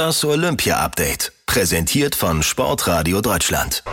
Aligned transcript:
Das 0.00 0.24
Olympia-Update. 0.24 1.30
Präsentiert 1.44 2.14
von 2.14 2.42
Sportradio 2.42 3.20
Deutschland. 3.20 3.84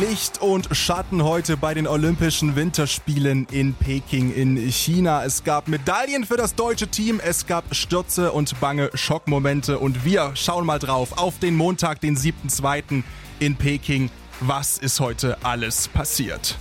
Licht 0.00 0.42
und 0.42 0.68
Schatten 0.76 1.24
heute 1.24 1.56
bei 1.56 1.72
den 1.72 1.86
Olympischen 1.86 2.54
Winterspielen 2.54 3.46
in 3.50 3.72
Peking 3.72 4.34
in 4.34 4.58
China. 4.70 5.24
Es 5.24 5.44
gab 5.44 5.66
Medaillen 5.66 6.26
für 6.26 6.36
das 6.36 6.54
deutsche 6.54 6.88
Team, 6.88 7.22
es 7.24 7.46
gab 7.46 7.74
Stürze 7.74 8.32
und 8.32 8.60
bange 8.60 8.90
Schockmomente 8.92 9.78
und 9.78 10.04
wir 10.04 10.32
schauen 10.34 10.66
mal 10.66 10.78
drauf 10.78 11.16
auf 11.16 11.38
den 11.38 11.56
Montag, 11.56 12.02
den 12.02 12.14
7.2. 12.14 13.02
in 13.38 13.56
Peking. 13.56 14.10
Was 14.40 14.76
ist 14.76 15.00
heute 15.00 15.38
alles 15.42 15.88
passiert? 15.88 16.54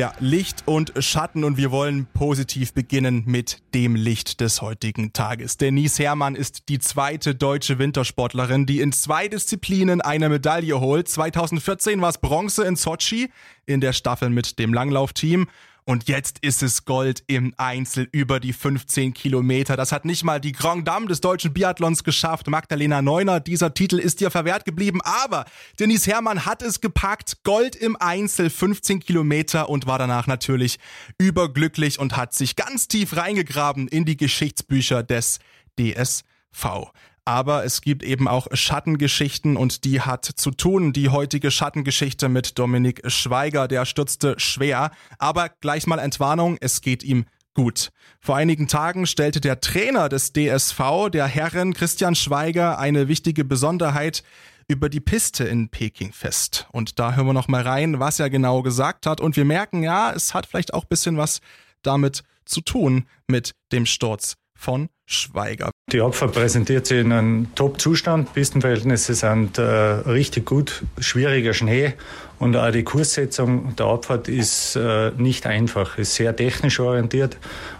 Ja, 0.00 0.14
Licht 0.18 0.62
und 0.64 0.94
Schatten 1.00 1.44
und 1.44 1.58
wir 1.58 1.70
wollen 1.70 2.06
positiv 2.14 2.72
beginnen 2.72 3.22
mit 3.26 3.58
dem 3.74 3.94
Licht 3.94 4.40
des 4.40 4.62
heutigen 4.62 5.12
Tages. 5.12 5.58
Denise 5.58 5.98
Herrmann 5.98 6.36
ist 6.36 6.70
die 6.70 6.78
zweite 6.78 7.34
deutsche 7.34 7.78
Wintersportlerin, 7.78 8.64
die 8.64 8.80
in 8.80 8.92
zwei 8.92 9.28
Disziplinen 9.28 10.00
eine 10.00 10.30
Medaille 10.30 10.80
holt. 10.80 11.06
2014 11.06 12.00
war 12.00 12.08
es 12.08 12.16
Bronze 12.16 12.64
in 12.64 12.76
Sochi 12.76 13.30
in 13.66 13.82
der 13.82 13.92
Staffel 13.92 14.30
mit 14.30 14.58
dem 14.58 14.72
Langlaufteam 14.72 15.48
und 15.84 16.08
jetzt 16.08 16.38
ist 16.40 16.62
es 16.62 16.84
Gold 16.84 17.22
im 17.26 17.54
Einzel 17.56 18.08
über 18.12 18.40
die 18.40 18.52
15 18.52 19.14
Kilometer. 19.14 19.76
Das 19.76 19.92
hat 19.92 20.04
nicht 20.04 20.24
mal 20.24 20.40
die 20.40 20.52
Grand 20.52 20.86
Dame 20.86 21.06
des 21.06 21.20
deutschen 21.20 21.52
Biathlons 21.52 22.04
geschafft. 22.04 22.48
Magdalena 22.48 23.02
Neuner, 23.02 23.40
dieser 23.40 23.74
Titel 23.74 23.98
ist 23.98 24.20
ihr 24.20 24.30
verwehrt 24.30 24.64
geblieben. 24.64 25.00
Aber 25.02 25.44
Denise 25.78 26.06
Herrmann 26.06 26.46
hat 26.46 26.62
es 26.62 26.80
gepackt. 26.80 27.42
Gold 27.44 27.76
im 27.76 27.96
Einzel, 27.96 28.50
15 28.50 29.00
Kilometer 29.00 29.68
und 29.68 29.86
war 29.86 29.98
danach 29.98 30.26
natürlich 30.26 30.78
überglücklich 31.18 31.98
und 31.98 32.16
hat 32.16 32.34
sich 32.34 32.56
ganz 32.56 32.88
tief 32.88 33.16
reingegraben 33.16 33.88
in 33.88 34.04
die 34.04 34.16
Geschichtsbücher 34.16 35.02
des 35.02 35.38
DSV 35.78 36.90
aber 37.24 37.64
es 37.64 37.80
gibt 37.80 38.02
eben 38.02 38.28
auch 38.28 38.48
Schattengeschichten 38.52 39.56
und 39.56 39.84
die 39.84 40.00
hat 40.00 40.24
zu 40.24 40.50
tun. 40.50 40.92
Die 40.92 41.08
heutige 41.08 41.50
Schattengeschichte 41.50 42.28
mit 42.28 42.58
Dominik 42.58 43.02
Schweiger, 43.10 43.68
der 43.68 43.84
stürzte 43.84 44.34
schwer, 44.38 44.90
aber 45.18 45.48
gleich 45.48 45.86
mal 45.86 45.98
Entwarnung, 45.98 46.56
es 46.60 46.80
geht 46.80 47.02
ihm 47.02 47.26
gut. 47.54 47.90
Vor 48.20 48.36
einigen 48.36 48.68
Tagen 48.68 49.06
stellte 49.06 49.40
der 49.40 49.60
Trainer 49.60 50.08
des 50.08 50.32
DSV, 50.32 51.10
der 51.12 51.26
Herren 51.26 51.74
Christian 51.74 52.14
Schweiger, 52.14 52.78
eine 52.78 53.08
wichtige 53.08 53.44
Besonderheit 53.44 54.22
über 54.68 54.88
die 54.88 55.00
Piste 55.00 55.44
in 55.44 55.68
Peking 55.68 56.12
fest. 56.12 56.68
Und 56.70 56.98
da 56.98 57.14
hören 57.14 57.26
wir 57.26 57.32
noch 57.32 57.48
mal 57.48 57.62
rein, 57.62 57.98
was 57.98 58.20
er 58.20 58.30
genau 58.30 58.62
gesagt 58.62 59.06
hat. 59.06 59.20
Und 59.20 59.36
wir 59.36 59.44
merken, 59.44 59.82
ja, 59.82 60.12
es 60.12 60.32
hat 60.32 60.46
vielleicht 60.46 60.74
auch 60.74 60.84
bisschen 60.84 61.16
was 61.16 61.40
damit 61.82 62.22
zu 62.44 62.60
tun 62.60 63.06
mit 63.26 63.52
dem 63.72 63.84
Sturz 63.84 64.36
von 64.60 64.90
Schweiger. 65.06 65.70
Die 65.90 66.02
Abfahrt 66.02 66.34
präsentiert 66.34 66.86
sich 66.86 67.00
in 67.00 67.12
einem 67.12 67.54
Top-Zustand. 67.54 68.34
Pistenverhältnisse 68.34 69.14
sind 69.14 69.56
äh, 69.56 69.62
richtig 69.62 70.44
gut, 70.44 70.84
schwieriger 70.98 71.54
Schnee 71.54 71.94
und 72.38 72.54
auch 72.56 72.70
die 72.70 72.84
Kurssetzung 72.84 73.74
der 73.76 73.86
Abfahrt 73.86 74.28
ist 74.28 74.76
äh, 74.76 75.12
nicht 75.16 75.46
einfach, 75.46 75.96
ist 75.96 76.14
sehr 76.14 76.36
technisch 76.36 76.78
orientiert 76.78 77.38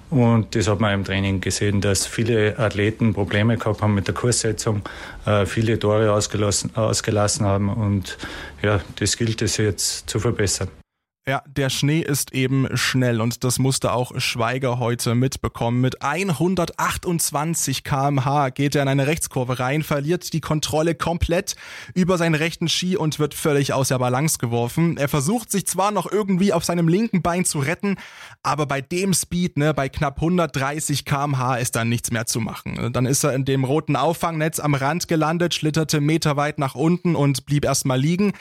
und 0.09 0.57
das 0.57 0.69
hat 0.69 0.81
man 0.81 0.95
im 0.95 1.05
Training 1.05 1.43
gesehen, 1.43 1.83
dass 1.83 2.07
viele 2.07 2.59
Athleten 2.59 3.13
Probleme 3.13 3.59
gehabt 3.59 3.83
haben 3.83 3.95
mit 3.95 4.07
der 4.07 4.15
Kurssetzung, 4.15 4.83
äh, 5.27 5.45
viele 5.45 5.79
Tore 5.79 6.11
ausgelassen, 6.11 6.75
ausgelassen 6.75 7.45
haben 7.45 7.69
und 7.69 8.17
ja, 8.63 8.81
das 8.97 9.19
gilt 9.19 9.43
es 9.43 9.59
jetzt 9.59 10.09
zu 10.09 10.19
verbessern. 10.19 10.69
Ja, 11.31 11.45
der 11.47 11.71
Schnee 11.71 12.01
ist 12.01 12.35
eben 12.35 12.67
schnell 12.77 13.21
und 13.21 13.45
das 13.45 13.61
musste 13.61 13.93
auch 13.93 14.11
Schweiger 14.21 14.81
heute 14.81 15.15
mitbekommen. 15.15 15.81
Mit 15.81 16.03
128 16.03 17.85
kmh 17.85 18.51
geht 18.51 18.75
er 18.75 18.83
in 18.83 18.89
eine 18.89 19.07
Rechtskurve 19.07 19.61
rein, 19.61 19.85
verliert 19.85 20.33
die 20.33 20.41
Kontrolle 20.41 20.97
komplett 20.97 21.55
über 21.95 22.19
seinen 22.19 22.35
rechten 22.35 22.69
Ski 22.69 22.97
und 22.97 23.21
wird 23.21 23.35
völlig 23.35 23.73
aus 23.73 23.91
der 23.91 24.01
Balance 24.01 24.39
geworfen. 24.39 24.97
Er 24.97 25.09
versucht 25.09 25.53
sich 25.53 25.69
zwar 25.69 25.93
noch 25.93 26.11
irgendwie 26.11 26.53
auf 26.53 26.65
seinem 26.65 26.89
linken 26.89 27.23
Bein 27.23 27.45
zu 27.45 27.61
retten, 27.61 27.95
aber 28.43 28.67
bei 28.67 28.81
dem 28.81 29.15
Speed, 29.15 29.57
ne, 29.57 29.73
bei 29.73 29.89
knapp 29.89 30.17
130 30.17 31.05
kmh 31.05 31.59
ist 31.59 31.77
dann 31.77 31.89
nichts 31.89 32.11
mehr 32.11 32.27
zu 32.27 32.41
machen. 32.41 32.93
Dann 32.93 33.07
ist 33.07 33.23
er 33.23 33.35
in 33.35 33.45
dem 33.45 33.63
roten 33.63 33.95
Auffangnetz 33.95 34.59
am 34.59 34.75
Rand 34.75 35.07
gelandet, 35.07 35.55
schlitterte 35.55 36.01
meterweit 36.01 36.59
nach 36.59 36.75
unten 36.75 37.15
und 37.15 37.47
blieb 37.47 37.65
erstmal 37.65 38.01
liegen. 38.01 38.33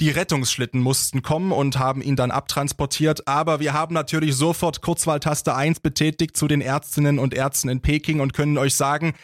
Die 0.00 0.10
Rettungsschlitten 0.10 0.80
mussten 0.80 1.22
kommen 1.22 1.50
und 1.50 1.80
haben 1.80 2.02
ihn 2.02 2.14
dann 2.14 2.35
abtransportiert. 2.36 3.26
Aber 3.26 3.58
wir 3.60 3.72
haben 3.72 3.94
natürlich 3.94 4.36
sofort 4.36 4.82
Kurzwahltaste 4.82 5.54
1 5.54 5.80
betätigt 5.80 6.36
zu 6.36 6.46
den 6.46 6.60
Ärztinnen 6.60 7.18
und 7.18 7.34
Ärzten 7.34 7.68
in 7.68 7.80
Peking 7.80 8.20
und 8.20 8.32
können 8.32 8.58
euch 8.58 8.74
sagen, 8.74 9.14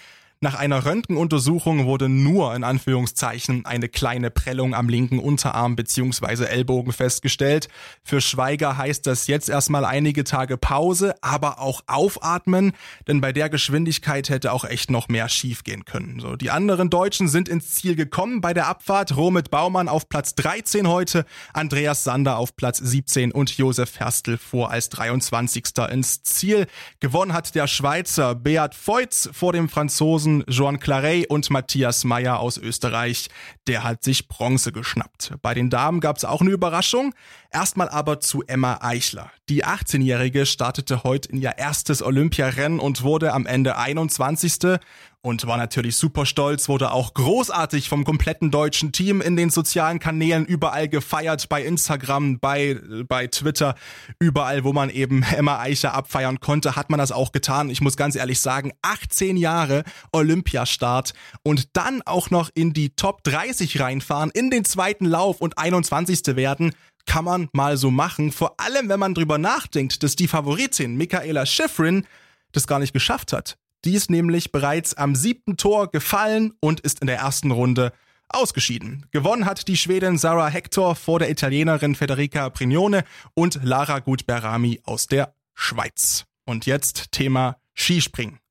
nach 0.43 0.57
einer 0.57 0.85
Röntgenuntersuchung 0.85 1.87
wurde 1.87 2.09
nur 2.09 2.53
in 2.57 2.65
Anführungszeichen 2.65 3.65
eine 3.65 3.89
kleine 3.89 4.29
Prellung 4.29 4.75
am 4.75 4.89
linken 4.89 5.21
Unterarm 5.21 5.77
bzw. 5.77 6.47
Ellbogen 6.47 6.93
festgestellt. 6.93 7.69
Für 8.03 8.21
Schweiger 8.21 8.77
heißt 8.77 9.07
das 9.07 9.29
jetzt 9.29 9.49
erstmal 9.49 9.85
einige 9.85 10.25
Tage 10.25 10.57
Pause, 10.57 11.15
aber 11.23 11.61
auch 11.61 11.83
aufatmen, 11.87 12.73
denn 13.07 13.21
bei 13.21 13.33
der 13.33 13.51
Geschwindigkeit 13.51 14.31
hätte 14.31 14.53
auch 14.53 14.65
echt 14.65 14.91
noch 14.91 15.07
mehr 15.07 15.29
schief 15.29 15.63
gehen 15.63 15.85
können. 15.85 16.19
So, 16.19 16.35
die 16.35 16.51
anderen 16.51 16.91
Deutschen 16.91 17.29
sind 17.29 17.49
ins 17.49 17.71
Ziel 17.71 17.95
gekommen 17.95 18.41
bei 18.41 18.53
der 18.53 18.67
Abfahrt. 18.67 19.17
Romit 19.17 19.49
Baumann 19.53 19.87
auf 19.87 20.09
Platz 20.09 20.35
13 20.35 20.89
heute, 20.89 21.25
Andreas 21.53 22.03
Sander 22.03 22.39
auf 22.39 22.57
Platz 22.57 22.79
17 22.79 23.31
und 23.31 23.57
Josef 23.57 24.01
Herstl 24.01 24.39
vor 24.39 24.73
als 24.73 24.89
23. 24.89 25.67
ins 25.89 26.25
Ziel. 26.25 26.67
Gewonnen 26.99 27.33
hat 27.33 27.55
der 27.55 27.69
Schweizer 27.69 28.35
Beat 28.35 28.75
Feutz 28.75 29.31
vor 29.33 29.53
dem 29.53 29.69
Franzosen 29.69 30.32
Franzosen 30.33 30.45
Joan 30.49 30.79
Claret 30.79 31.29
und 31.29 31.51
Matthias 31.51 32.05
Meyer 32.05 32.39
aus 32.41 32.57
Österreich. 32.57 33.29
Der 33.67 33.85
hat 33.85 34.03
sich 34.03 34.29
Bronze 34.29 34.73
geschnappt. 34.73 35.35
Bei 35.43 35.55
den 35.55 35.71
Damen 35.71 36.01
gab 36.01 36.17
es 36.17 36.25
auch 36.25 36.41
eine 36.41 36.51
Überraschung. 36.51 37.15
Erstmal 37.51 37.89
aber 37.89 38.21
zu 38.21 38.43
Emma 38.43 38.79
Eichler. 38.81 39.31
Die 39.49 39.65
18-Jährige 39.65 40.47
startete 40.47 41.03
heute 41.03 41.29
in 41.31 41.41
ihr 41.41 41.59
erstes 41.59 42.03
Olympiarennen 42.03 42.81
und 42.81 43.03
wurde 43.03 43.33
am 43.33 43.47
Ende 43.47 43.77
21. 43.77 44.79
und 45.23 45.47
war 45.47 45.57
natürlich 45.57 45.97
super 45.97 46.27
stolz, 46.27 46.69
wurde 46.69 46.91
auch 46.91 47.15
großartig 47.15 47.89
vom 47.89 48.05
kompletten 48.05 48.51
deutschen 48.51 48.91
Team 48.91 49.21
in 49.21 49.37
den 49.37 49.51
sozialen 49.51 50.01
Kanälen 50.01 50.45
überall 50.45 50.89
gefeiert, 50.89 51.49
bei 51.49 51.63
Instagram, 51.65 52.41
bei, 52.41 52.81
bei 53.07 53.29
Twitter, 53.29 53.77
überall, 54.19 54.65
wo 54.65 54.73
man 54.73 54.91
eben 54.91 55.23
Emma 55.23 55.61
Eichler 55.61 55.95
abfeiern 55.95 56.41
konnte, 56.41 56.75
hat 56.75 56.91
man 56.91 56.99
das 56.99 57.13
auch 57.13 57.31
getan. 57.31 57.71
Ich 57.71 57.81
muss 57.81 57.97
ganz 57.97 58.17
ehrlich 58.17 58.41
sagen, 58.41 58.73
18 58.83 59.37
Jahre 59.37 59.85
Olympiastart 60.13 61.15
und 61.45 61.77
dann 61.77 62.03
auch 62.03 62.31
noch 62.31 62.51
in 62.55 62.73
die 62.73 62.91
Top 62.91 63.23
30 63.23 63.81
reinfahren, 63.81 64.31
in 64.35 64.51
den 64.51 64.65
zweiten 64.65 65.07
Lauf 65.07 65.41
und 65.41 65.57
21. 65.57 66.37
werden, 66.37 66.75
kann 67.07 67.25
man 67.25 67.49
mal 67.53 67.77
so 67.77 67.91
machen. 67.91 68.33
Vor 68.33 68.59
allem, 68.59 68.89
wenn 68.89 69.01
man 69.01 69.15
drüber 69.15 69.39
nachdenkt, 69.39 70.03
dass 70.03 70.17
die 70.17 70.29
Favoritin 70.29 70.97
Michaela 70.97 71.47
Schifrin 71.47 72.07
das 72.53 72.67
gar 72.67 72.81
nicht 72.81 72.93
geschafft 72.93 73.33
hat. 73.33 73.57
Die 73.85 73.95
ist 73.95 74.11
nämlich 74.11 74.53
bereits 74.53 74.95
am 74.95 75.15
siebten 75.15 75.57
Tor 75.57 75.91
gefallen 75.91 76.53
und 76.61 76.81
ist 76.81 77.01
in 77.01 77.07
der 77.07 77.19
ersten 77.19 77.51
Runde 77.51 77.93
ausgeschieden. 78.29 79.07
Gewonnen 79.11 79.45
hat 79.45 79.69
die 79.69 79.77
Schwedin 79.77 80.19
Sarah 80.19 80.49
Hector 80.49 80.95
vor 80.95 81.19
der 81.19 81.31
Italienerin 81.31 81.95
Federica 81.95 82.49
Prignone 82.51 83.05
und 83.35 83.61
Lara 83.63 83.99
Gutberami 83.99 84.81
aus 84.85 85.07
der 85.07 85.35
Schweiz. 85.55 86.25
Und 86.45 86.67
jetzt 86.67 87.13
Thema 87.13 87.57
Skispringen 87.75 88.42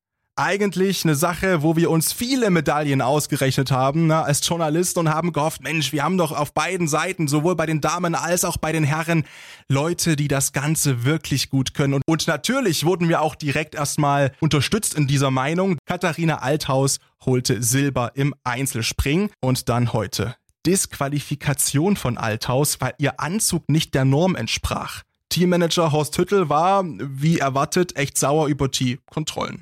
eigentlich 0.41 1.03
eine 1.03 1.15
Sache, 1.15 1.61
wo 1.61 1.75
wir 1.75 1.91
uns 1.91 2.11
viele 2.13 2.49
Medaillen 2.49 3.01
ausgerechnet 3.01 3.69
haben 3.69 4.07
na, 4.07 4.23
als 4.23 4.45
Journalist 4.47 4.97
und 4.97 5.07
haben 5.07 5.33
gehofft, 5.33 5.61
Mensch, 5.61 5.91
wir 5.91 6.03
haben 6.03 6.17
doch 6.17 6.31
auf 6.31 6.53
beiden 6.53 6.87
Seiten, 6.87 7.27
sowohl 7.27 7.55
bei 7.55 7.67
den 7.67 7.79
Damen 7.79 8.15
als 8.15 8.43
auch 8.43 8.57
bei 8.57 8.71
den 8.71 8.83
Herren, 8.83 9.23
Leute, 9.69 10.15
die 10.15 10.27
das 10.27 10.51
Ganze 10.51 11.05
wirklich 11.05 11.49
gut 11.49 11.75
können. 11.75 11.93
Und, 11.93 12.03
und 12.07 12.27
natürlich 12.27 12.85
wurden 12.85 13.07
wir 13.07 13.21
auch 13.21 13.35
direkt 13.35 13.75
erstmal 13.75 14.31
unterstützt 14.39 14.95
in 14.95 15.05
dieser 15.05 15.29
Meinung. 15.29 15.77
Katharina 15.85 16.39
Althaus 16.39 16.97
holte 17.23 17.61
Silber 17.61 18.13
im 18.15 18.33
Einzelspringen 18.43 19.29
und 19.41 19.69
dann 19.69 19.93
heute 19.93 20.35
Disqualifikation 20.65 21.95
von 21.95 22.17
Althaus, 22.17 22.81
weil 22.81 22.93
ihr 22.97 23.19
Anzug 23.19 23.69
nicht 23.69 23.93
der 23.93 24.05
Norm 24.05 24.35
entsprach. 24.35 25.03
Teammanager 25.29 25.91
Horst 25.91 26.17
Hüttel 26.17 26.49
war, 26.49 26.83
wie 26.83 27.39
erwartet, 27.39 27.95
echt 27.95 28.17
sauer 28.17 28.47
über 28.47 28.67
die 28.67 28.99
Kontrollen. 29.05 29.61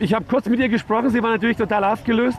Ich 0.00 0.12
habe 0.12 0.24
kurz 0.24 0.46
mit 0.46 0.58
ihr 0.58 0.68
gesprochen, 0.68 1.10
sie 1.10 1.22
war 1.22 1.30
natürlich 1.30 1.56
total 1.56 1.84
aufgelöst. 1.84 2.36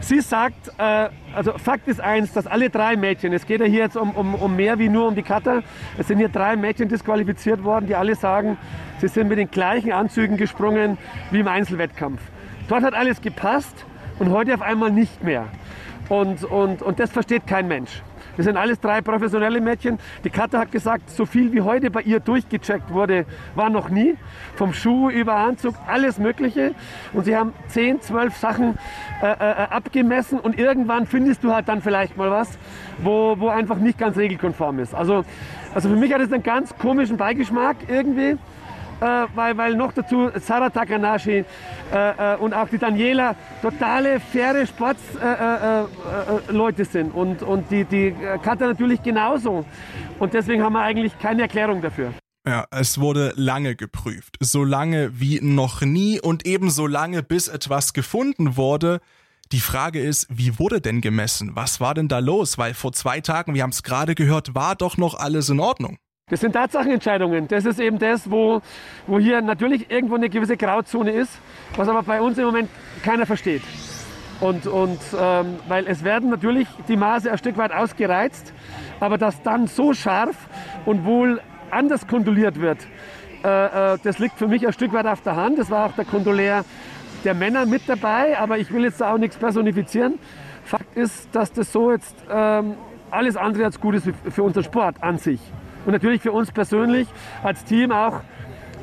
Sie 0.00 0.18
sagt, 0.20 0.72
äh, 0.76 1.08
also 1.32 1.56
Fakt 1.56 1.86
ist 1.86 2.00
eins, 2.00 2.32
dass 2.32 2.48
alle 2.48 2.68
drei 2.68 2.96
Mädchen, 2.96 3.32
es 3.32 3.46
geht 3.46 3.60
ja 3.60 3.66
hier 3.66 3.82
jetzt 3.82 3.96
um, 3.96 4.10
um, 4.10 4.34
um 4.34 4.56
mehr 4.56 4.80
wie 4.80 4.88
nur 4.88 5.06
um 5.06 5.14
die 5.14 5.22
Cutter, 5.22 5.62
es 5.98 6.08
sind 6.08 6.18
hier 6.18 6.30
drei 6.30 6.56
Mädchen 6.56 6.88
disqualifiziert 6.88 7.62
worden, 7.62 7.86
die 7.86 7.94
alle 7.94 8.16
sagen, 8.16 8.58
sie 8.98 9.06
sind 9.06 9.28
mit 9.28 9.38
den 9.38 9.52
gleichen 9.52 9.92
Anzügen 9.92 10.36
gesprungen 10.36 10.98
wie 11.30 11.38
im 11.38 11.46
Einzelwettkampf. 11.46 12.20
Dort 12.66 12.82
hat 12.82 12.94
alles 12.94 13.20
gepasst 13.20 13.86
und 14.18 14.30
heute 14.30 14.52
auf 14.52 14.62
einmal 14.62 14.90
nicht 14.90 15.22
mehr. 15.22 15.46
Und, 16.08 16.42
und, 16.42 16.82
und 16.82 16.98
das 16.98 17.12
versteht 17.12 17.46
kein 17.46 17.68
Mensch. 17.68 18.02
Wir 18.36 18.44
sind 18.44 18.56
alles 18.56 18.80
drei 18.80 19.00
professionelle 19.00 19.60
Mädchen. 19.60 19.98
Die 20.24 20.30
Katha 20.30 20.58
hat 20.58 20.72
gesagt, 20.72 21.10
so 21.10 21.26
viel 21.26 21.52
wie 21.52 21.60
heute 21.60 21.90
bei 21.90 22.02
ihr 22.02 22.20
durchgecheckt 22.20 22.92
wurde, 22.92 23.26
war 23.54 23.70
noch 23.70 23.90
nie. 23.90 24.16
Vom 24.56 24.72
Schuh 24.72 25.10
über 25.10 25.34
Anzug, 25.34 25.74
alles 25.86 26.18
Mögliche. 26.18 26.74
Und 27.12 27.24
sie 27.24 27.36
haben 27.36 27.52
10, 27.68 28.00
12 28.00 28.36
Sachen 28.36 28.78
äh, 29.22 29.26
äh, 29.26 29.34
abgemessen 29.70 30.38
und 30.38 30.58
irgendwann 30.58 31.06
findest 31.06 31.44
du 31.44 31.52
halt 31.52 31.68
dann 31.68 31.82
vielleicht 31.82 32.16
mal 32.16 32.30
was, 32.30 32.58
wo, 33.02 33.36
wo 33.38 33.48
einfach 33.48 33.76
nicht 33.76 33.98
ganz 33.98 34.16
regelkonform 34.16 34.78
ist. 34.78 34.94
Also, 34.94 35.24
also 35.74 35.88
für 35.88 35.96
mich 35.96 36.12
hat 36.12 36.20
es 36.20 36.32
einen 36.32 36.42
ganz 36.42 36.76
komischen 36.76 37.16
Beigeschmack 37.16 37.76
irgendwie 37.88 38.38
äh, 39.00 39.26
weil, 39.34 39.56
weil 39.56 39.74
noch 39.74 39.92
dazu 39.92 40.30
Sarah 40.36 40.70
Takanashi 40.70 41.44
äh, 41.92 42.34
äh, 42.34 42.36
und 42.36 42.54
auch 42.54 42.68
die 42.68 42.78
Daniela 42.78 43.34
totale 43.62 44.20
faire 44.20 44.66
Sportsleute 44.66 46.82
äh, 46.82 46.84
äh, 46.84 46.84
sind 46.84 47.14
und, 47.14 47.42
und 47.42 47.70
die, 47.70 47.84
die 47.84 48.14
Kata 48.42 48.66
natürlich 48.66 49.02
genauso. 49.02 49.64
Und 50.18 50.34
deswegen 50.34 50.62
haben 50.62 50.74
wir 50.74 50.82
eigentlich 50.82 51.18
keine 51.18 51.42
Erklärung 51.42 51.82
dafür. 51.82 52.12
Ja, 52.46 52.66
es 52.70 52.98
wurde 52.98 53.32
lange 53.36 53.76
geprüft. 53.76 54.36
So 54.40 54.64
lange 54.64 55.20
wie 55.20 55.40
noch 55.42 55.82
nie 55.82 56.20
und 56.20 56.46
ebenso 56.46 56.86
lange, 56.86 57.22
bis 57.22 57.48
etwas 57.48 57.92
gefunden 57.92 58.56
wurde. 58.56 59.00
Die 59.52 59.60
Frage 59.60 60.00
ist, 60.00 60.26
wie 60.30 60.58
wurde 60.58 60.80
denn 60.80 61.00
gemessen? 61.00 61.50
Was 61.54 61.80
war 61.80 61.92
denn 61.92 62.08
da 62.08 62.20
los? 62.20 62.56
Weil 62.56 62.72
vor 62.72 62.92
zwei 62.92 63.20
Tagen, 63.20 63.54
wir 63.54 63.62
haben 63.62 63.70
es 63.70 63.82
gerade 63.82 64.14
gehört, 64.14 64.54
war 64.54 64.76
doch 64.76 64.96
noch 64.96 65.14
alles 65.14 65.48
in 65.48 65.60
Ordnung. 65.60 65.98
Das 66.30 66.40
sind 66.40 66.52
Tatsachenentscheidungen. 66.52 67.48
Das 67.48 67.64
ist 67.64 67.80
eben 67.80 67.98
das, 67.98 68.30
wo, 68.30 68.62
wo 69.06 69.18
hier 69.18 69.42
natürlich 69.42 69.90
irgendwo 69.90 70.14
eine 70.14 70.30
gewisse 70.30 70.56
Grauzone 70.56 71.10
ist, 71.10 71.38
was 71.76 71.88
aber 71.88 72.02
bei 72.04 72.20
uns 72.20 72.38
im 72.38 72.44
Moment 72.44 72.70
keiner 73.02 73.26
versteht. 73.26 73.62
Und, 74.40 74.66
und 74.66 75.00
ähm, 75.18 75.56
weil 75.68 75.86
es 75.86 76.02
werden 76.02 76.30
natürlich 76.30 76.66
die 76.88 76.96
Maße 76.96 77.30
ein 77.30 77.36
Stück 77.36 77.58
weit 77.58 77.72
ausgereizt, 77.72 78.54
aber 79.00 79.18
dass 79.18 79.42
dann 79.42 79.66
so 79.66 79.92
scharf 79.92 80.36
und 80.86 81.04
wohl 81.04 81.40
anders 81.70 82.06
kondoliert 82.06 82.58
wird, 82.60 82.78
äh, 83.44 83.94
äh, 83.94 83.98
das 84.02 84.18
liegt 84.18 84.38
für 84.38 84.48
mich 84.48 84.66
ein 84.66 84.72
Stück 84.72 84.92
weit 84.92 85.06
auf 85.06 85.20
der 85.22 85.36
Hand. 85.36 85.58
Das 85.58 85.70
war 85.70 85.86
auch 85.86 85.92
der 85.92 86.04
Kondolär 86.04 86.64
der 87.24 87.34
Männer 87.34 87.66
mit 87.66 87.82
dabei, 87.86 88.38
aber 88.38 88.56
ich 88.58 88.72
will 88.72 88.84
jetzt 88.84 89.00
da 89.00 89.12
auch 89.12 89.18
nichts 89.18 89.36
personifizieren. 89.36 90.18
Fakt 90.64 90.96
ist, 90.96 91.34
dass 91.34 91.52
das 91.52 91.72
so 91.72 91.90
jetzt 91.90 92.16
ähm, 92.30 92.74
alles 93.10 93.36
andere 93.36 93.64
als 93.64 93.80
gut 93.80 93.96
ist 93.96 94.08
für 94.30 94.42
unseren 94.42 94.64
Sport 94.64 95.02
an 95.02 95.18
sich. 95.18 95.40
Und 95.86 95.92
natürlich 95.92 96.22
für 96.22 96.32
uns 96.32 96.50
persönlich 96.52 97.08
als 97.42 97.64
Team 97.64 97.92
auch 97.92 98.20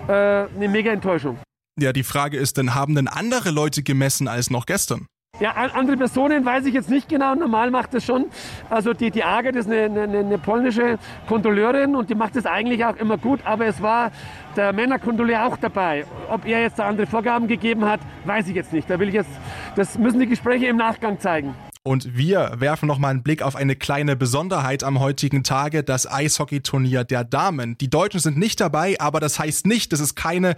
äh, 0.08 0.12
eine 0.12 0.68
mega 0.70 0.92
Enttäuschung. 0.92 1.38
Ja, 1.80 1.94
die 1.94 2.04
Frage 2.04 2.38
ist 2.38 2.58
dann, 2.58 2.74
haben 2.74 2.96
denn 2.96 3.08
andere 3.08 3.52
Leute 3.52 3.84
gemessen 3.84 4.28
als 4.28 4.50
noch 4.50 4.66
gestern? 4.66 5.06
Ja, 5.40 5.52
andere 5.52 5.98
Personen 5.98 6.44
weiß 6.44 6.66
ich 6.66 6.74
jetzt 6.74 6.90
nicht 6.90 7.08
genau. 7.10 7.36
Normal 7.36 7.70
macht 7.70 7.94
das 7.94 8.04
schon. 8.04 8.26
Also 8.72 8.94
die, 8.94 9.12
die 9.12 9.24
Ager, 9.24 9.52
das 9.52 9.68
ist 9.68 9.72
eine, 9.72 10.02
eine, 10.02 10.20
eine 10.20 10.38
polnische 10.40 10.98
Kontrolleurin 11.28 11.96
und 11.96 12.10
die 12.10 12.16
macht 12.16 12.36
das 12.36 12.48
eigentlich 12.48 12.84
auch 12.84 12.96
immer 12.96 13.20
gut. 13.20 13.42
Aber 13.44 13.68
es 13.68 13.80
war 13.80 14.12
der 14.56 14.74
Männerkontrolleur 14.74 15.46
auch 15.46 15.58
dabei. 15.58 16.06
Ob 16.30 16.46
er 16.46 16.62
jetzt 16.62 16.80
da 16.80 16.88
andere 16.88 17.06
Vorgaben 17.06 17.48
gegeben 17.48 17.86
hat, 17.86 18.00
weiß 18.26 18.48
ich 18.48 18.56
jetzt 18.56 18.74
nicht. 18.74 18.90
Da 18.90 19.00
will 19.00 19.10
ich 19.10 19.14
jetzt, 19.14 19.30
das 19.76 20.00
müssen 20.00 20.20
die 20.20 20.28
Gespräche 20.28 20.66
im 20.66 20.78
Nachgang 20.78 21.20
zeigen. 21.20 21.54
Und 21.88 22.18
wir 22.18 22.52
werfen 22.58 22.86
nochmal 22.86 23.12
einen 23.12 23.24
Blick 23.24 23.42
auf 23.42 23.56
eine 23.56 23.78
kleine 23.78 24.18
Besonderheit 24.18 24.84
am 24.84 25.00
heutigen 25.00 25.46
Tage, 25.46 25.84
das 25.84 26.06
Eishockeyturnier 26.06 27.06
der 27.06 27.24
Damen. 27.24 27.78
Die 27.78 27.90
Deutschen 27.90 28.20
sind 28.20 28.38
nicht 28.38 28.60
dabei, 28.60 29.00
aber 29.00 29.22
das 29.22 29.40
heißt 29.40 29.66
nicht, 29.66 29.94
dass 29.94 30.02
es 30.02 30.14
keine 30.14 30.58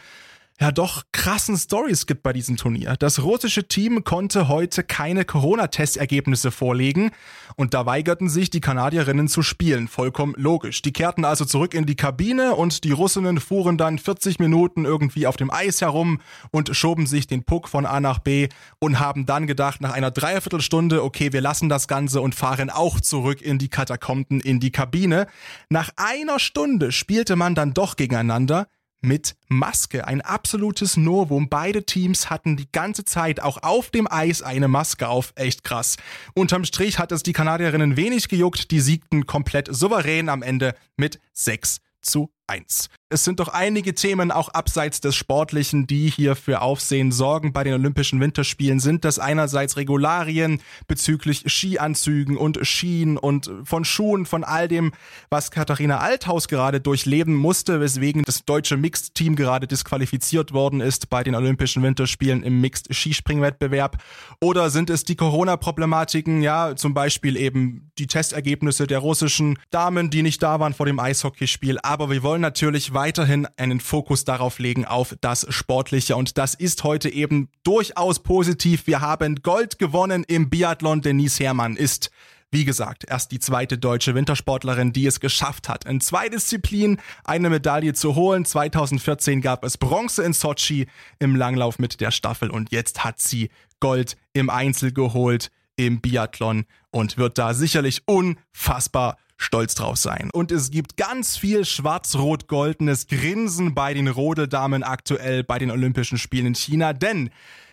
ja 0.59 0.71
doch 0.71 1.03
krassen 1.13 1.57
Stories 1.57 2.05
gibt 2.05 2.21
bei 2.21 2.33
diesem 2.33 2.57
Turnier. 2.57 2.95
Das 2.97 3.23
russische 3.23 3.67
Team 3.67 4.03
konnte 4.03 4.47
heute 4.49 4.83
keine 4.83 5.23
Corona-Testergebnisse 5.23 6.51
vorlegen 6.51 7.11
und 7.55 7.73
da 7.73 7.85
weigerten 7.85 8.29
sich 8.29 8.49
die 8.49 8.59
Kanadierinnen 8.59 9.27
zu 9.27 9.41
spielen. 9.41 9.87
Vollkommen 9.87 10.33
logisch. 10.37 10.81
Die 10.81 10.91
kehrten 10.91 11.23
also 11.23 11.45
zurück 11.45 11.73
in 11.73 11.85
die 11.85 11.95
Kabine 11.95 12.55
und 12.55 12.83
die 12.83 12.91
Russinnen 12.91 13.39
fuhren 13.39 13.77
dann 13.77 13.99
40 13.99 14.39
Minuten 14.39 14.83
irgendwie 14.83 15.27
auf 15.27 15.37
dem 15.37 15.49
Eis 15.51 15.81
herum 15.81 16.19
und 16.51 16.75
schoben 16.75 17.07
sich 17.07 17.27
den 17.27 17.43
Puck 17.43 17.69
von 17.69 17.85
A 17.85 18.01
nach 18.01 18.19
B 18.19 18.49
und 18.79 18.99
haben 18.99 19.25
dann 19.25 19.47
gedacht, 19.47 19.79
nach 19.81 19.93
einer 19.93 20.11
Dreiviertelstunde, 20.11 21.03
okay, 21.03 21.31
wir 21.31 21.41
lassen 21.41 21.69
das 21.69 21.87
Ganze 21.87 22.19
und 22.19 22.35
fahren 22.35 22.69
auch 22.69 22.99
zurück 22.99 23.41
in 23.41 23.59
die 23.59 23.69
Katakomben, 23.69 24.41
in 24.41 24.59
die 24.59 24.71
Kabine. 24.71 25.27
Nach 25.69 25.89
einer 25.95 26.39
Stunde 26.39 26.91
spielte 26.91 27.37
man 27.37 27.55
dann 27.55 27.73
doch 27.73 27.95
gegeneinander 27.95 28.67
mit 29.01 29.35
Maske. 29.47 30.07
Ein 30.07 30.21
absolutes 30.21 30.97
Novum. 30.97 31.49
Beide 31.49 31.85
Teams 31.85 32.29
hatten 32.29 32.57
die 32.57 32.71
ganze 32.71 33.05
Zeit 33.05 33.41
auch 33.41 33.63
auf 33.63 33.89
dem 33.89 34.11
Eis 34.11 34.41
eine 34.41 34.67
Maske 34.67 35.07
auf. 35.07 35.33
Echt 35.35 35.63
krass. 35.63 35.97
Unterm 36.33 36.65
Strich 36.65 36.99
hat 36.99 37.11
es 37.11 37.23
die 37.23 37.33
Kanadierinnen 37.33 37.97
wenig 37.97 38.27
gejuckt. 38.27 38.71
Die 38.71 38.81
siegten 38.81 39.25
komplett 39.25 39.67
souverän 39.71 40.29
am 40.29 40.41
Ende 40.41 40.75
mit 40.97 41.19
6 41.33 41.79
zu 42.01 42.31
1. 42.49 42.89
Es 43.11 43.23
sind 43.23 43.39
doch 43.39 43.47
einige 43.47 43.95
Themen 43.95 44.31
auch 44.31 44.49
abseits 44.49 45.01
des 45.01 45.15
Sportlichen, 45.15 45.87
die 45.87 46.11
hier 46.11 46.35
für 46.35 46.61
Aufsehen 46.61 47.11
sorgen 47.11 47.53
bei 47.53 47.63
den 47.63 47.73
Olympischen 47.73 48.19
Winterspielen. 48.21 48.79
Sind 48.79 49.03
das 49.03 49.17
einerseits 49.17 49.77
Regularien 49.77 50.61
bezüglich 50.87 51.45
Skianzügen 51.47 52.37
und 52.37 52.59
Skien 52.63 53.17
und 53.17 53.51
von 53.63 53.83
Schuhen, 53.83 54.27
von 54.27 54.43
all 54.43 54.67
dem, 54.67 54.91
was 55.31 55.49
Katharina 55.49 55.97
Althaus 55.97 56.47
gerade 56.47 56.81
durchleben 56.81 57.33
musste, 57.33 57.79
weswegen 57.79 58.25
das 58.25 58.45
deutsche 58.45 58.77
Mixed-Team 58.77 59.35
gerade 59.35 59.65
disqualifiziert 59.65 60.53
worden 60.53 60.79
ist 60.79 61.09
bei 61.09 61.23
den 61.23 61.33
Olympischen 61.33 61.81
Winterspielen 61.81 62.43
im 62.43 62.61
Mixed-Skispringwettbewerb? 62.61 63.97
Oder 64.39 64.69
sind 64.69 64.91
es 64.91 65.03
die 65.03 65.15
Corona-Problematiken, 65.15 66.43
ja, 66.43 66.75
zum 66.75 66.93
Beispiel 66.93 67.37
eben 67.37 67.89
die 67.97 68.05
Testergebnisse 68.05 68.85
der 68.85 68.99
russischen 68.99 69.57
Damen, 69.71 70.11
die 70.11 70.21
nicht 70.21 70.43
da 70.43 70.59
waren 70.59 70.75
vor 70.75 70.85
dem 70.85 70.99
Eishockeyspiel? 70.99 71.79
Aber 71.81 72.11
wir 72.11 72.21
wollen 72.39 72.43
natürlich 72.43 72.93
weiterhin 72.93 73.47
einen 73.57 73.81
Fokus 73.81 74.23
darauf 74.23 74.59
legen, 74.59 74.85
auf 74.85 75.13
das 75.19 75.45
Sportliche. 75.49 76.15
Und 76.15 76.37
das 76.37 76.53
ist 76.53 76.85
heute 76.85 77.09
eben 77.09 77.49
durchaus 77.63 78.19
positiv. 78.19 78.87
Wir 78.87 79.01
haben 79.01 79.41
Gold 79.43 79.77
gewonnen 79.77 80.23
im 80.25 80.49
Biathlon. 80.49 81.01
Denise 81.01 81.43
Herrmann 81.43 81.75
ist 81.75 82.11
wie 82.51 82.65
gesagt, 82.65 83.05
erst 83.07 83.31
die 83.31 83.37
zweite 83.37 83.77
deutsche 83.77 84.15
Wintersportlerin, 84.15 84.91
die 84.91 85.05
es 85.05 85.19
geschafft 85.19 85.69
hat, 85.69 85.85
in 85.85 86.01
zwei 86.01 86.29
Disziplinen 86.29 86.99
eine 87.23 87.47
Medaille 87.47 87.93
zu 87.93 88.15
holen. 88.15 88.43
2014 88.43 89.41
gab 89.41 89.63
es 89.63 89.77
Bronze 89.77 90.23
in 90.23 90.33
Sochi 90.33 90.87
im 91.19 91.35
Langlauf 91.35 91.77
mit 91.77 92.01
der 92.01 92.09
Staffel 92.09 92.49
und 92.49 92.71
jetzt 92.71 93.03
hat 93.03 93.19
sie 93.19 93.49
Gold 93.79 94.17
im 94.33 94.49
Einzel 94.49 94.91
geholt 94.91 95.51
im 95.75 96.01
Biathlon 96.01 96.65
und 96.91 97.17
wird 97.17 97.37
da 97.37 97.53
sicherlich 97.53 98.03
unfassbar 98.05 99.17
stolz 99.37 99.73
drauf 99.73 99.97
sein. 99.97 100.29
Und 100.33 100.51
es 100.51 100.69
gibt 100.69 100.97
ganz 100.97 101.37
viel 101.37 101.65
schwarz-rot-goldenes 101.65 103.07
Grinsen 103.07 103.73
bei 103.73 103.93
den 103.93 104.07
Rodeldamen 104.07 104.83
aktuell 104.83 105.43
bei 105.43 105.57
den 105.59 105.71
Olympischen 105.71 106.17
Spielen 106.17 106.47
in 106.47 106.55
China, 106.55 106.93
denn 106.93 107.29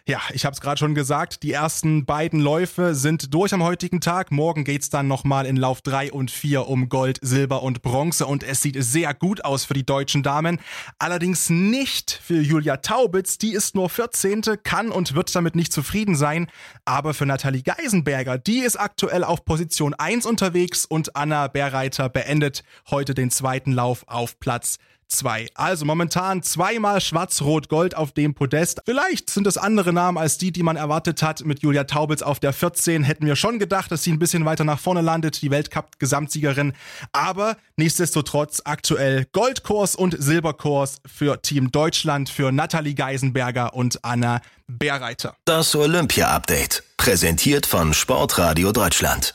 ja, 0.09 0.21
ich 0.33 0.45
habe 0.45 0.55
es 0.55 0.61
gerade 0.61 0.79
schon 0.79 0.95
gesagt, 0.95 1.43
die 1.43 1.51
ersten 1.51 2.05
beiden 2.05 2.39
Läufe 2.39 2.95
sind 2.95 3.35
durch 3.35 3.53
am 3.53 3.65
heutigen 3.65 4.01
Tag. 4.01 4.31
Morgen 4.31 4.63
geht's 4.63 4.89
dann 4.89 5.09
nochmal 5.09 5.47
in 5.47 5.57
Lauf 5.57 5.83
3 5.83 6.13
und 6.13 6.31
4 6.31 6.69
um 6.69 6.89
Gold, 6.89 7.19
Silber 7.23 7.65
und 7.65 7.83
Bronze 7.83 8.25
und 8.25 8.45
es 8.45 8.63
sieht 8.63 8.77
sehr 8.79 9.15
gut 9.15 9.45
aus 9.45 9.65
für 9.65 9.75
die 9.75 9.85
deutschen 9.85 10.23
Damen. 10.23 10.61
Allerdings 11.01 11.51
nicht 11.51 12.13
für 12.23 12.41
Julia 12.41 12.77
Taubitz, 12.77 13.37
die 13.39 13.53
ist 13.53 13.75
nur 13.75 13.91
14., 13.91 14.43
kann 14.63 14.93
und 14.93 15.17
wird 15.17 15.35
damit 15.35 15.57
nicht 15.57 15.73
zufrieden 15.73 16.15
sein. 16.15 16.47
Aber 16.85 17.13
für 17.13 17.27
Nathalie 17.27 17.65
Geisenberger, 17.65 18.39
die 18.39 18.61
ist 18.61 18.77
aktuell 18.77 19.25
auf 19.25 19.45
Position 19.45 19.93
1 19.93 20.25
unterwegs 20.25 20.85
und 20.85 21.17
Anna 21.17 21.49
Berreiter 21.49 22.09
beendet 22.09 22.63
heute 22.91 23.15
den 23.15 23.33
zweiten 23.33 23.73
Lauf 23.73 24.05
auf 24.07 24.39
Platz 24.39 24.79
2. 25.09 25.49
Also 25.55 25.85
momentan 25.85 26.43
zweimal 26.43 27.01
Schwarz-Rot-Gold 27.01 27.97
auf 27.97 28.13
dem 28.13 28.35
Podest. 28.35 28.81
Vielleicht 28.85 29.31
sind 29.31 29.47
es 29.47 29.57
andere 29.57 29.93
Namen 29.93 30.19
als 30.19 30.39
die, 30.39 30.53
die 30.53 30.63
man 30.63 30.77
erwartet 30.77 31.23
hat. 31.23 31.45
Mit 31.45 31.63
Julia 31.63 31.85
Taubitz 31.85 32.23
auf 32.23 32.41
der 32.41 32.53
14 32.53 33.03
hätten 33.05 33.27
wir 33.27 33.37
schon 33.37 33.59
gedacht, 33.59 33.91
dass 33.91 34.03
sie 34.03 34.13
ein 34.13 34.19
bisschen 34.19 34.45
weiter 34.45 34.65
nach 34.65 34.81
vorne 34.81 35.01
landet, 35.01 35.41
die 35.43 35.51
Weltcup-Gesamtsiegerin. 35.51 36.73
Aber 37.13 37.57
nichtsdestotrotz 37.77 38.63
aktuell 38.65 39.27
Goldkurs 39.33 39.95
und 39.95 40.17
Silberkurs 40.19 40.99
für 41.07 41.41
Team 41.41 41.71
Deutschland, 41.71 42.29
für 42.29 42.53
Nathalie 42.53 42.95
Geisenberger 42.95 43.75
und 43.75 44.05
Anna 44.05 44.41
Bärreiter. 44.67 45.37
Das 45.45 45.75
Olympia-Update. 45.75 46.83
Präsentiert 46.97 47.67
von 47.67 47.95
Sportradio 47.95 48.73
Deutschland. 48.73 49.35